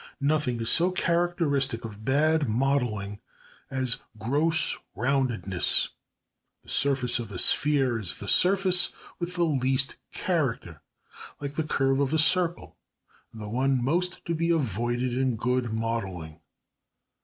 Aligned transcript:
Nothing 0.19 0.59
is 0.61 0.71
so 0.71 0.89
characteristic 0.89 1.85
of 1.85 2.03
bad 2.03 2.49
modelling 2.49 3.19
as 3.69 3.99
"gross 4.17 4.75
roundnesses." 4.95 5.89
The 6.63 6.69
surface 6.69 7.19
of 7.19 7.31
a 7.31 7.37
sphere 7.37 7.99
is 7.99 8.17
the 8.17 8.27
surface 8.27 8.91
with 9.19 9.35
the 9.35 9.43
least 9.43 9.97
character, 10.11 10.81
like 11.39 11.53
the 11.53 11.61
curve 11.61 11.99
of 11.99 12.15
a 12.15 12.17
circle, 12.17 12.77
and 13.31 13.39
the 13.39 13.47
one 13.47 13.79
most 13.79 14.25
to 14.25 14.33
be 14.33 14.49
avoided 14.49 15.15
in 15.15 15.35
good 15.35 15.71
modelling. 15.71 16.39